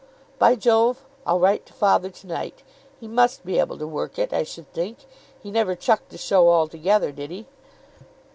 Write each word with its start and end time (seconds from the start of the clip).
"By 0.39 0.55
Jove, 0.55 1.05
I'll 1.27 1.39
write 1.39 1.67
to 1.67 1.73
father 1.73 2.09
to 2.09 2.25
night. 2.25 2.63
He 2.99 3.07
must 3.07 3.45
be 3.45 3.59
able 3.59 3.77
to 3.77 3.85
work 3.85 4.17
it, 4.17 4.33
I 4.33 4.41
should 4.41 4.73
think. 4.73 5.05
He 5.43 5.51
never 5.51 5.75
chucked 5.75 6.09
the 6.09 6.17
show 6.17 6.49
altogether, 6.49 7.11
did 7.11 7.29
he?" 7.29 7.45